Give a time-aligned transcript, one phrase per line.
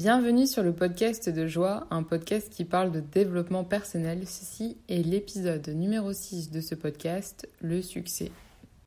[0.00, 4.22] Bienvenue sur le podcast de Joie, un podcast qui parle de développement personnel.
[4.24, 8.32] Ceci est l'épisode numéro 6 de ce podcast, le succès.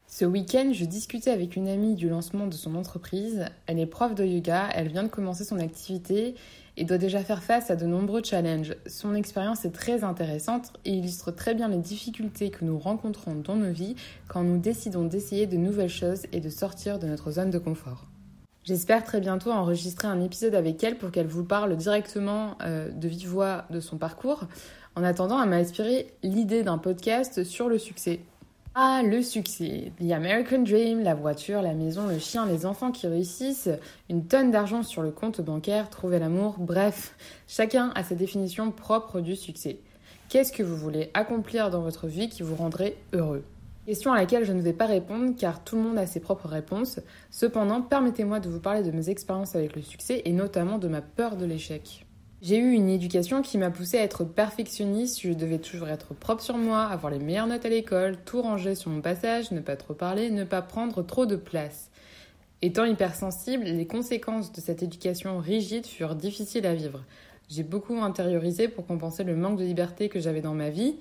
[0.07, 3.45] Ce week-end, je discutais avec une amie du lancement de son entreprise.
[3.67, 6.33] Elle est prof de yoga, elle vient de commencer son activité
[6.77, 8.75] et doit déjà faire face à de nombreux challenges.
[8.87, 13.55] Son expérience est très intéressante et illustre très bien les difficultés que nous rencontrons dans
[13.55, 13.95] nos vies
[14.27, 18.07] quand nous décidons d'essayer de nouvelles choses et de sortir de notre zone de confort.
[18.65, 23.09] J'espère très bientôt enregistrer un épisode avec elle pour qu'elle vous parle directement euh, de
[23.09, 24.45] vive voix de son parcours.
[24.95, 28.21] En attendant, elle m'a inspiré l'idée d'un podcast sur le succès.
[28.73, 29.91] Ah, le succès.
[29.99, 33.69] The American Dream, la voiture, la maison, le chien, les enfants qui réussissent,
[34.09, 37.15] une tonne d'argent sur le compte bancaire, trouver l'amour, bref,
[37.49, 39.79] chacun a sa définition propre du succès.
[40.29, 43.43] Qu'est-ce que vous voulez accomplir dans votre vie qui vous rendrait heureux?
[43.85, 46.47] Question à laquelle je ne vais pas répondre car tout le monde a ses propres
[46.47, 47.01] réponses.
[47.31, 51.01] Cependant, permettez-moi de vous parler de mes expériences avec le succès et notamment de ma
[51.01, 52.05] peur de l'échec.
[52.41, 56.41] J'ai eu une éducation qui m'a poussée à être perfectionniste, je devais toujours être propre
[56.41, 59.75] sur moi, avoir les meilleures notes à l'école, tout ranger sur mon passage, ne pas
[59.75, 61.89] trop parler, ne pas prendre trop de place.
[62.61, 67.03] Étant hypersensible, les conséquences de cette éducation rigide furent difficiles à vivre.
[67.49, 70.95] J'ai beaucoup intériorisé pour compenser le manque de liberté que j'avais dans ma vie,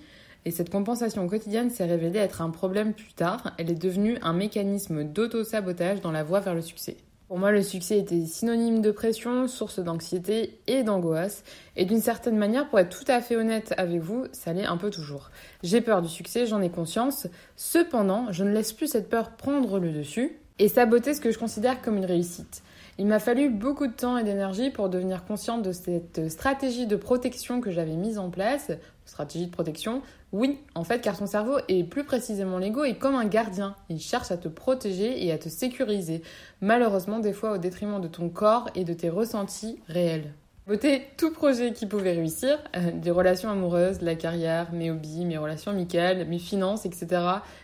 [0.44, 3.52] et cette compensation quotidienne s'est révélée être un problème plus tard.
[3.58, 6.96] Elle est devenue un mécanisme d'auto-sabotage dans la voie vers le succès.
[7.28, 11.44] Pour moi, le succès était synonyme de pression, source d'anxiété et d'angoisse.
[11.76, 14.76] Et d'une certaine manière, pour être tout à fait honnête avec vous, ça l'est un
[14.76, 15.30] peu toujours.
[15.62, 17.28] J'ai peur du succès, j'en ai conscience.
[17.56, 21.38] Cependant, je ne laisse plus cette peur prendre le dessus et saboter ce que je
[21.38, 22.62] considère comme une réussite.
[22.98, 26.96] Il m'a fallu beaucoup de temps et d'énergie pour devenir consciente de cette stratégie de
[26.96, 28.70] protection que j'avais mise en place.
[29.06, 33.14] Stratégie de protection, oui, en fait, car ton cerveau, et plus précisément l'ego, est comme
[33.14, 33.76] un gardien.
[33.88, 36.22] Il cherche à te protéger et à te sécuriser.
[36.60, 40.32] Malheureusement, des fois au détriment de ton corps et de tes ressentis réels.
[40.68, 45.36] Voter tout projet qui pouvait réussir, euh, des relations amoureuses, la carrière, mes hobbies, mes
[45.36, 47.20] relations amicales, mes finances, etc.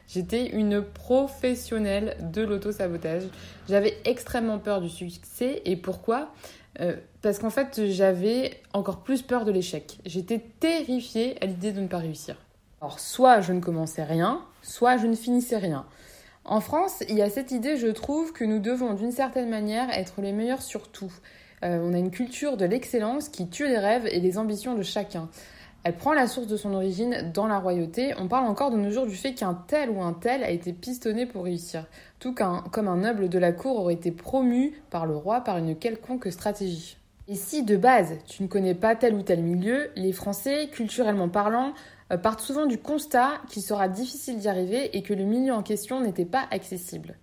[0.09, 3.23] J'étais une professionnelle de l'auto-sabotage.
[3.69, 6.33] J'avais extrêmement peur du succès et pourquoi?
[6.81, 9.99] Euh, Parce qu'en fait j'avais encore plus peur de l'échec.
[10.05, 12.35] J'étais terrifiée à l'idée de ne pas réussir.
[12.81, 15.87] Alors soit je ne commençais rien, soit je ne finissais rien.
[16.45, 19.89] En France, il y a cette idée, je trouve, que nous devons d'une certaine manière
[19.91, 21.13] être les meilleurs sur tout.
[21.65, 24.83] Euh, on a une culture de l'excellence qui tue les rêves et les ambitions de
[24.83, 25.29] chacun.
[25.85, 28.13] Elle prend la source de son origine dans la royauté.
[28.19, 30.73] On parle encore de nos jours du fait qu'un tel ou un tel a été
[30.73, 31.87] pistonné pour réussir,
[32.19, 35.77] tout comme un noble de la cour aurait été promu par le roi par une
[35.77, 36.97] quelconque stratégie.
[37.29, 41.29] Et si de base tu ne connais pas tel ou tel milieu, les Français, culturellement
[41.29, 41.75] parlant,
[42.13, 45.63] euh, partent souvent du constat qu'il sera difficile d'y arriver et que le milieu en
[45.63, 47.17] question n'était pas accessible.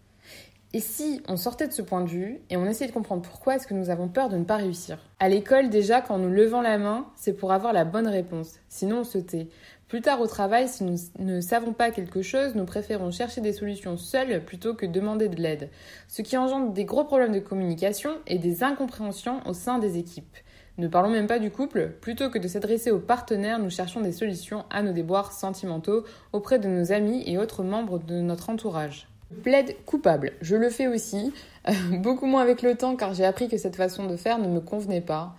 [0.75, 3.55] Et si on sortait de ce point de vue et on essayait de comprendre pourquoi
[3.55, 4.97] est-ce que nous avons peur de ne pas réussir?
[5.21, 8.55] À l'école, déjà, quand nous levons la main, c'est pour avoir la bonne réponse.
[8.67, 9.47] Sinon, on se tait.
[9.87, 13.53] Plus tard au travail, si nous ne savons pas quelque chose, nous préférons chercher des
[13.53, 15.69] solutions seuls plutôt que demander de l'aide.
[16.09, 20.35] Ce qui engendre des gros problèmes de communication et des incompréhensions au sein des équipes.
[20.77, 24.11] Ne parlons même pas du couple, plutôt que de s'adresser aux partenaires, nous cherchons des
[24.11, 26.03] solutions à nos déboires sentimentaux
[26.33, 29.07] auprès de nos amis et autres membres de notre entourage.
[29.43, 31.33] Plaide coupable, je le fais aussi,
[31.67, 34.47] euh, beaucoup moins avec le temps car j'ai appris que cette façon de faire ne
[34.47, 35.35] me convenait pas.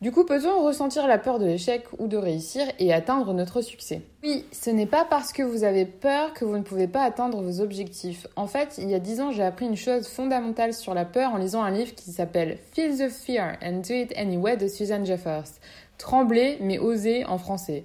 [0.00, 4.02] Du coup, peut-on ressentir la peur de l'échec ou de réussir et atteindre notre succès?
[4.22, 7.42] Oui, ce n'est pas parce que vous avez peur que vous ne pouvez pas atteindre
[7.42, 8.28] vos objectifs.
[8.36, 11.32] En fait, il y a dix ans, j'ai appris une chose fondamentale sur la peur
[11.32, 15.04] en lisant un livre qui s'appelle Feel the Fear and Do It Anyway de Susan
[15.04, 15.48] Jeffers.
[15.98, 17.82] Trembler mais oser en français.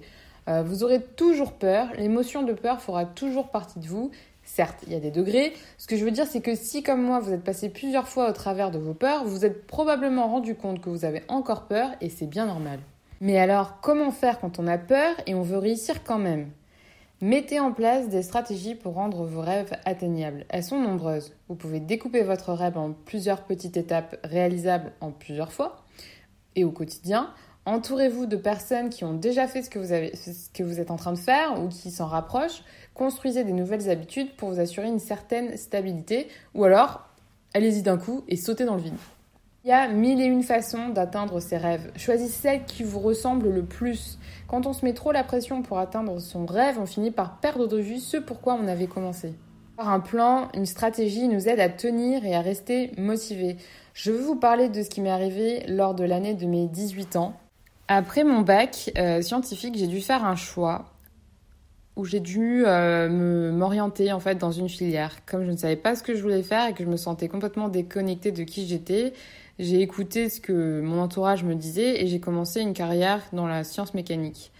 [0.48, 4.12] Euh, vous aurez toujours peur, l'émotion de peur fera toujours partie de vous
[4.44, 5.52] Certes, il y a des degrés.
[5.78, 8.28] Ce que je veux dire, c'est que si, comme moi, vous êtes passé plusieurs fois
[8.28, 11.66] au travers de vos peurs, vous vous êtes probablement rendu compte que vous avez encore
[11.66, 12.78] peur et c'est bien normal.
[13.20, 16.50] Mais alors, comment faire quand on a peur et on veut réussir quand même?
[17.20, 20.44] Mettez en place des stratégies pour rendre vos rêves atteignables.
[20.50, 21.32] Elles sont nombreuses.
[21.48, 25.84] Vous pouvez découper votre rêve en plusieurs petites étapes réalisables en plusieurs fois
[26.54, 27.32] et au quotidien.
[27.66, 31.58] Entourez-vous de personnes qui ont déjà fait ce que, vous êtes en train de faire
[31.62, 32.62] ou qui s'en rapprochent.
[32.92, 37.08] Construisez des nouvelles habitudes pour vous assurer une certaine stabilité ou alors
[37.54, 38.98] allez-y d'un coup et sautez dans le vide.
[39.64, 41.90] Il y a mille et une façons d'atteindre ses rêves.
[41.96, 44.18] Choisissez celle qui vous ressemble le plus.
[44.46, 47.66] Quand on se met trop la pression pour atteindre son rêve, on finit par perdre
[47.66, 49.32] de vue ce pourquoi on avait commencé.
[49.78, 53.56] Par un plan, une stratégie nous aide à tenir et à rester motivé.
[53.94, 57.16] Je veux vous parler de ce qui m'est arrivé lors de l'année de mes 18
[57.16, 57.34] ans.
[57.88, 60.86] Après mon bac euh, scientifique, j'ai dû faire un choix
[61.96, 65.24] où j'ai dû euh, m'orienter en fait dans une filière.
[65.26, 67.28] Comme je ne savais pas ce que je voulais faire et que je me sentais
[67.28, 69.12] complètement déconnectée de qui j'étais,
[69.58, 73.64] j'ai écouté ce que mon entourage me disait et j'ai commencé une carrière dans la
[73.64, 74.50] science mécanique.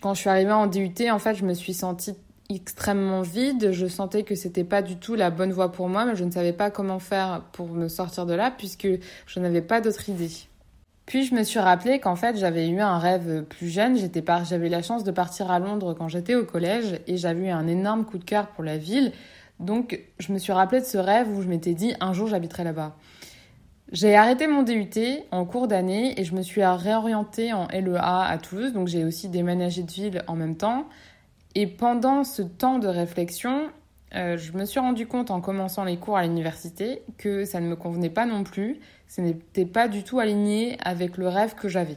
[0.00, 2.14] Quand je suis arrivée en DUT, en fait, je me suis sentie
[2.50, 3.72] extrêmement vide.
[3.72, 6.30] Je sentais que c'était pas du tout la bonne voie pour moi, mais je ne
[6.30, 8.88] savais pas comment faire pour me sortir de là puisque
[9.26, 10.30] je n'avais pas d'autre idée.
[11.06, 13.96] Puis je me suis rappelé qu'en fait j'avais eu un rêve plus jeune.
[13.96, 14.44] J'étais par...
[14.44, 17.66] j'avais la chance de partir à Londres quand j'étais au collège et j'avais eu un
[17.68, 19.12] énorme coup de cœur pour la ville.
[19.60, 22.64] Donc je me suis rappelé de ce rêve où je m'étais dit un jour j'habiterai
[22.64, 22.96] là-bas.
[23.92, 24.90] J'ai arrêté mon DUT
[25.30, 28.72] en cours d'année et je me suis réorientée en LEA à Toulouse.
[28.72, 30.88] Donc j'ai aussi déménagé de ville en même temps.
[31.54, 33.70] Et pendant ce temps de réflexion,
[34.16, 37.68] euh, je me suis rendu compte en commençant les cours à l'université que ça ne
[37.68, 41.68] me convenait pas non plus, ce n'était pas du tout aligné avec le rêve que
[41.68, 41.96] j'avais.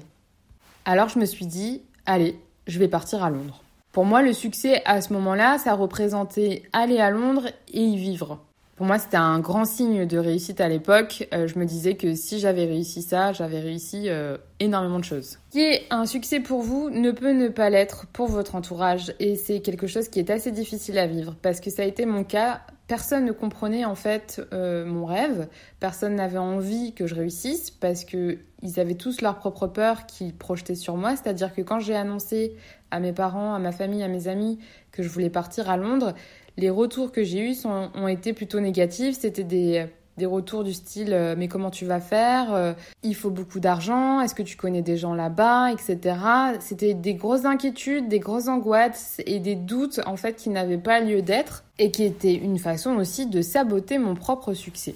[0.85, 2.37] Alors je me suis dit, allez,
[2.67, 3.63] je vais partir à Londres.
[3.91, 8.39] Pour moi, le succès à ce moment-là, ça représentait aller à Londres et y vivre.
[8.79, 11.27] Pour moi, c'était un grand signe de réussite à l'époque.
[11.33, 15.37] Euh, je me disais que si j'avais réussi ça, j'avais réussi euh, énormément de choses.
[15.49, 19.35] Qui est un succès pour vous ne peut ne pas l'être pour votre entourage et
[19.35, 22.23] c'est quelque chose qui est assez difficile à vivre parce que ça a été mon
[22.23, 22.61] cas.
[22.89, 25.47] Personne ne comprenait en fait euh, mon rêve,
[25.79, 30.31] personne n'avait envie que je réussisse parce que ils avaient tous leur propre peur qui
[30.31, 31.15] projetaient sur moi.
[31.15, 32.55] C'est-à-dire que quand j'ai annoncé
[32.89, 34.57] à mes parents, à ma famille, à mes amis
[34.91, 36.15] que je voulais partir à Londres,
[36.57, 39.19] les retours que j'ai eus ont été plutôt négatifs.
[39.19, 39.85] C'était des,
[40.19, 44.21] des retours du style euh, mais comment tu vas faire euh, Il faut beaucoup d'argent,
[44.21, 46.15] est-ce que tu connais des gens là-bas, etc.
[46.59, 50.99] C'était des grosses inquiétudes, des grosses angoisses et des doutes en fait qui n'avaient pas
[50.99, 54.95] lieu d'être et qui étaient une façon aussi de saboter mon propre succès.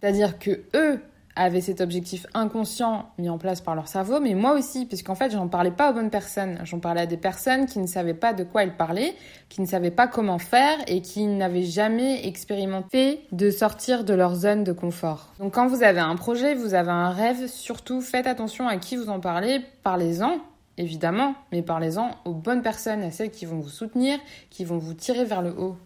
[0.00, 1.00] C'est-à-dire que eux
[1.38, 5.30] avaient cet objectif inconscient mis en place par leur cerveau, mais moi aussi, puisqu'en fait,
[5.30, 6.58] j'en parlais pas aux bonnes personnes.
[6.64, 9.14] J'en parlais à des personnes qui ne savaient pas de quoi elles parlaient,
[9.48, 14.34] qui ne savaient pas comment faire et qui n'avaient jamais expérimenté de sortir de leur
[14.34, 15.32] zone de confort.
[15.38, 18.96] Donc quand vous avez un projet, vous avez un rêve, surtout faites attention à qui
[18.96, 20.38] vous en parlez, parlez-en.
[20.76, 24.18] Évidemment, mais parlez-en aux bonnes personnes, à celles qui vont vous soutenir,
[24.50, 25.76] qui vont vous tirer vers le haut.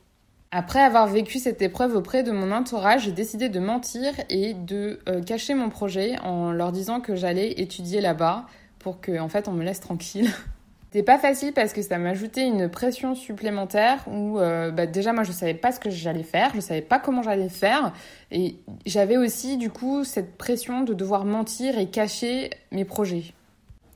[0.55, 5.01] Après avoir vécu cette épreuve auprès de mon entourage, j'ai décidé de mentir et de
[5.09, 8.45] euh, cacher mon projet en leur disant que j'allais étudier là-bas
[8.79, 10.31] pour que en fait on me laisse tranquille.
[10.93, 15.23] C'était pas facile parce que ça m'ajoutait une pression supplémentaire où euh, bah, déjà moi
[15.23, 17.95] je savais pas ce que j'allais faire, je savais pas comment j'allais faire
[18.31, 23.33] et j'avais aussi du coup cette pression de devoir mentir et cacher mes projets.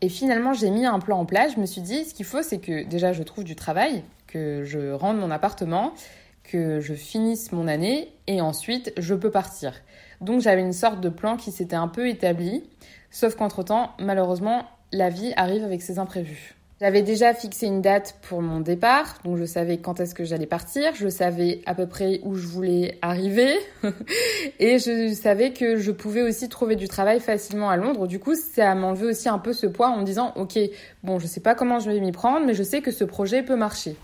[0.00, 2.40] Et finalement j'ai mis un plan en place, je me suis dit ce qu'il faut
[2.40, 5.92] c'est que déjà je trouve du travail, que je rende mon appartement
[6.50, 9.72] que je finisse mon année et ensuite je peux partir.
[10.20, 12.64] Donc j'avais une sorte de plan qui s'était un peu établi,
[13.10, 16.56] sauf qu'entre-temps, malheureusement, la vie arrive avec ses imprévus.
[16.78, 20.46] J'avais déjà fixé une date pour mon départ, donc je savais quand est-ce que j'allais
[20.46, 23.54] partir, je savais à peu près où je voulais arriver,
[24.58, 28.06] et je savais que je pouvais aussi trouver du travail facilement à Londres.
[28.06, 30.58] Du coup, ça m'a enlevé aussi un peu ce poids en me disant, ok,
[31.02, 33.42] bon, je sais pas comment je vais m'y prendre, mais je sais que ce projet
[33.42, 33.96] peut marcher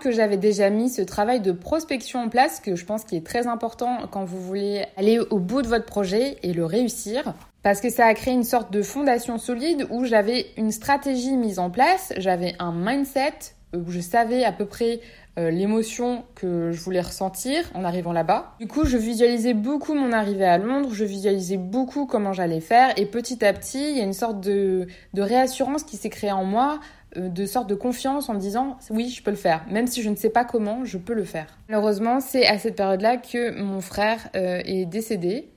[0.00, 3.26] que j'avais déjà mis ce travail de prospection en place, que je pense qui est
[3.26, 7.34] très important quand vous voulez aller au bout de votre projet et le réussir.
[7.62, 11.58] Parce que ça a créé une sorte de fondation solide où j'avais une stratégie mise
[11.58, 15.00] en place, j'avais un mindset où je savais à peu près
[15.38, 18.54] euh, l'émotion que je voulais ressentir en arrivant là-bas.
[18.58, 22.92] Du coup, je visualisais beaucoup mon arrivée à Londres, je visualisais beaucoup comment j'allais faire
[22.98, 26.32] et petit à petit, il y a une sorte de, de réassurance qui s'est créée
[26.32, 26.80] en moi
[27.16, 29.64] de sorte de confiance en disant oui, je peux le faire.
[29.70, 31.46] Même si je ne sais pas comment, je peux le faire.
[31.68, 35.48] Malheureusement, c'est à cette période-là que mon frère euh, est décédé.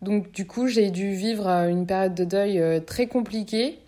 [0.00, 3.78] Donc du coup, j'ai dû vivre euh, une période de deuil très compliquée.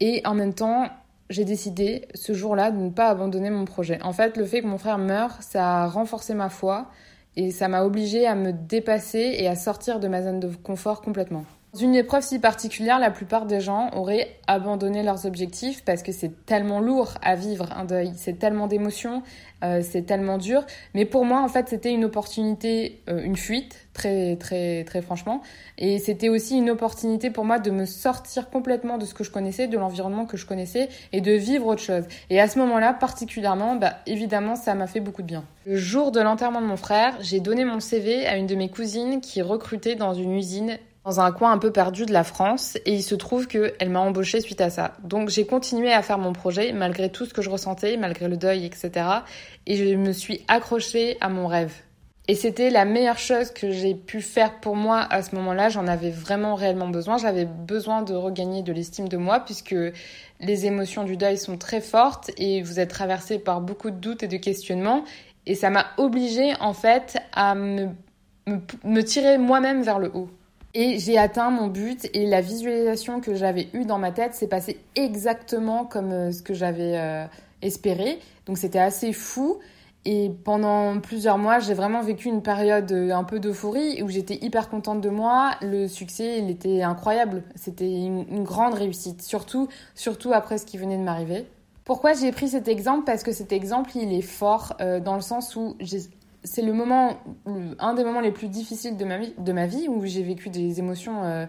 [0.00, 0.88] Et en même temps,
[1.30, 4.00] j'ai décidé ce jour-là de ne pas abandonner mon projet.
[4.02, 6.90] En fait, le fait que mon frère meure, ça a renforcé ma foi
[7.36, 11.00] et ça m'a obligée à me dépasser et à sortir de ma zone de confort
[11.00, 11.44] complètement.
[11.74, 16.12] Dans une épreuve si particulière, la plupart des gens auraient abandonné leurs objectifs parce que
[16.12, 19.24] c'est tellement lourd à vivre un deuil, c'est tellement d'émotions,
[19.64, 20.64] euh, c'est tellement dur.
[20.94, 25.42] Mais pour moi, en fait, c'était une opportunité, euh, une fuite, très, très, très franchement.
[25.76, 29.32] Et c'était aussi une opportunité pour moi de me sortir complètement de ce que je
[29.32, 32.04] connaissais, de l'environnement que je connaissais et de vivre autre chose.
[32.30, 35.44] Et à ce moment-là, particulièrement, bah, évidemment, ça m'a fait beaucoup de bien.
[35.66, 38.70] Le jour de l'enterrement de mon frère, j'ai donné mon CV à une de mes
[38.70, 42.76] cousines qui recrutait dans une usine dans un coin un peu perdu de la France
[42.86, 44.94] et il se trouve qu'elle m'a embauchée suite à ça.
[45.02, 48.38] Donc j'ai continué à faire mon projet malgré tout ce que je ressentais, malgré le
[48.38, 49.06] deuil, etc.
[49.66, 51.74] Et je me suis accrochée à mon rêve.
[52.26, 55.68] Et c'était la meilleure chose que j'ai pu faire pour moi à ce moment-là.
[55.68, 57.18] J'en avais vraiment réellement besoin.
[57.18, 59.76] J'avais besoin de regagner de l'estime de moi puisque
[60.40, 64.22] les émotions du deuil sont très fortes et vous êtes traversé par beaucoup de doutes
[64.22, 65.04] et de questionnements.
[65.44, 67.90] Et ça m'a obligée en fait à me,
[68.46, 70.30] me tirer moi-même vers le haut.
[70.76, 74.48] Et j'ai atteint mon but et la visualisation que j'avais eue dans ma tête s'est
[74.48, 77.26] passée exactement comme euh, ce que j'avais euh,
[77.62, 78.18] espéré.
[78.46, 79.60] Donc c'était assez fou.
[80.04, 84.44] Et pendant plusieurs mois, j'ai vraiment vécu une période euh, un peu d'euphorie où j'étais
[84.44, 85.52] hyper contente de moi.
[85.62, 87.44] Le succès, il était incroyable.
[87.54, 91.46] C'était une, grande réussite, surtout, surtout après ce qui venait de m'arriver.
[91.84, 93.04] Pourquoi j'ai pris cet exemple?
[93.04, 95.76] Parce que cet exemple, il est fort dans le sens où
[96.44, 97.18] c'est le moment,
[97.78, 100.50] un des moments les plus difficiles de ma vie, de ma vie où j'ai vécu
[100.50, 101.46] des émotions euh,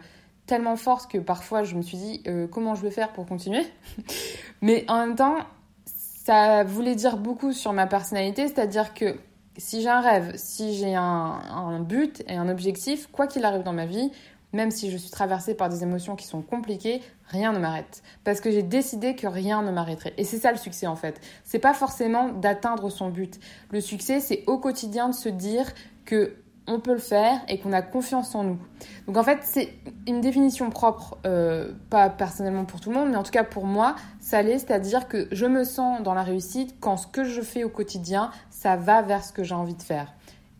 [0.47, 3.65] tellement fortes que parfois je me suis dit euh, comment je vais faire pour continuer?
[4.61, 5.37] Mais en même temps,
[5.85, 9.17] ça voulait dire beaucoup sur ma personnalité, c'est-à-dire que
[9.57, 13.63] si j'ai un rêve, si j'ai un, un, but et un objectif, quoi qu'il arrive
[13.63, 14.11] dans ma vie,
[14.55, 18.01] même si je suis traversée par des émotions qui sont compliquées, rien ne m'arrête.
[18.24, 20.13] Parce que j'ai décidé que rien ne m'arrêterait.
[20.17, 21.19] Et c'est ça le succès en fait.
[21.43, 23.39] C'est pas forcément d'atteindre son but.
[23.71, 25.65] Le succès, c'est au quotidien de se dire
[26.05, 28.59] que on peut le faire et qu'on a confiance en nous.
[29.05, 29.74] Donc en fait, c'est
[30.07, 33.65] une définition propre, euh, pas personnellement pour tout le monde, mais en tout cas pour
[33.65, 37.41] moi, ça l'est, c'est-à-dire que je me sens dans la réussite quand ce que je
[37.41, 40.13] fais au quotidien, ça va vers ce que j'ai envie de faire.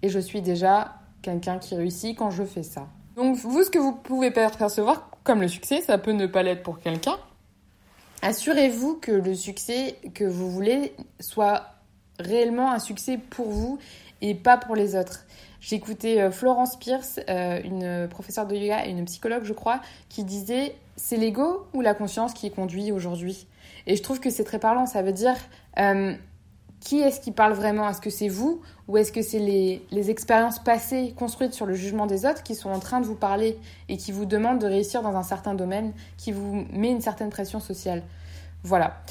[0.04, 2.88] Et je suis déjà quelqu'un qui réussit quand je fais ça.
[3.16, 6.64] Donc vous, ce que vous pouvez percevoir comme le succès, ça peut ne pas l'être
[6.64, 7.18] pour quelqu'un.
[8.22, 11.64] Assurez-vous que le succès que vous voulez soit
[12.20, 13.80] réellement un succès pour vous
[14.22, 15.26] et pas pour les autres.
[15.60, 19.82] J'ai écouté euh, Florence Pierce, euh, une professeure de yoga et une psychologue, je crois,
[20.10, 23.48] qui disait c'est l'ego ou la conscience qui conduit aujourd'hui?
[23.88, 24.86] Et je trouve que c'est très parlant.
[24.86, 25.36] Ça veut dire
[25.80, 26.14] euh,
[26.86, 27.90] qui est-ce qui parle vraiment?
[27.90, 32.06] Est-ce que c'est vous ou est-ce que c'est les, expériences passées construites sur le jugement
[32.06, 33.58] des autres qui sont en train de vous parler
[33.90, 37.32] et qui vous demandent de réussir dans un certain domaine, qui vous met une certaine
[37.32, 38.04] pression sociale?
[38.64, 39.02] Voilà.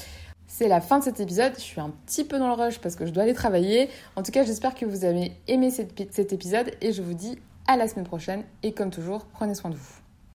[0.47, 1.51] C'est la fin de cet épisode.
[1.57, 3.89] Je suis un petit peu dans le rush parce que je dois aller travailler.
[4.15, 7.75] En tout cas, j'espère que vous avez aimé cet épisode et je vous dis à
[7.75, 8.43] la semaine prochaine.
[8.63, 10.04] Et comme toujours, prenez soin de vous.